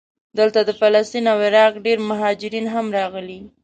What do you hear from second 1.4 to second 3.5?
عراق ډېر مهاجرین هم راغلي.